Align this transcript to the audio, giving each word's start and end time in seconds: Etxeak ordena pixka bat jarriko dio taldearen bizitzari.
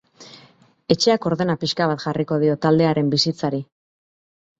Etxeak 0.93 1.27
ordena 1.29 1.55
pixka 1.63 1.87
bat 1.91 2.01
jarriko 2.05 2.39
dio 2.45 2.55
taldearen 2.67 3.13
bizitzari. 3.13 3.61